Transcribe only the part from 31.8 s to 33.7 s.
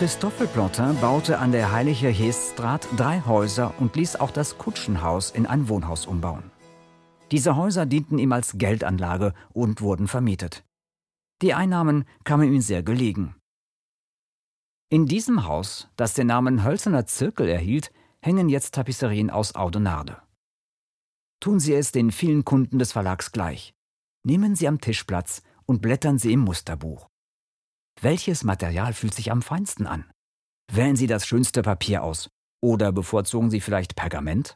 aus oder bevorzugen Sie